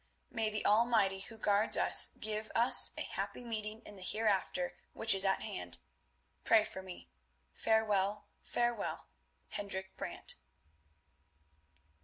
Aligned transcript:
May 0.31 0.49
the 0.49 0.65
Almighty 0.65 1.19
who 1.19 1.37
guards 1.37 1.77
us 1.77 2.07
give 2.19 2.51
us 2.55 2.91
a 2.97 3.03
happy 3.03 3.43
meeting 3.43 3.83
in 3.85 3.97
the 3.97 4.01
hereafter 4.01 4.75
which 4.93 5.13
is 5.13 5.23
at 5.23 5.43
hand. 5.43 5.77
Pray 6.43 6.63
for 6.63 6.81
me. 6.81 7.11
Farewell, 7.53 8.25
farewell.—HENDRIK 8.41 9.95
BRANT. 9.97 10.35